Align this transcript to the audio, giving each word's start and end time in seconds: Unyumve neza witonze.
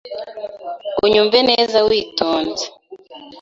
Unyumve 1.05 1.39
neza 1.49 1.77
witonze. 1.87 2.65